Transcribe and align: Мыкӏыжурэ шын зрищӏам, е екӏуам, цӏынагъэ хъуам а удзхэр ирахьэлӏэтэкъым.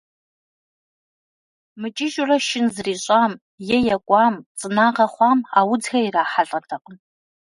Мыкӏыжурэ 1.81 2.37
шын 2.47 2.65
зрищӏам, 2.75 3.31
е 3.75 3.77
екӏуам, 3.95 4.35
цӏынагъэ 4.57 5.07
хъуам 5.13 5.39
а 5.57 5.59
удзхэр 5.71 6.03
ирахьэлӏэтэкъым. 6.07 6.97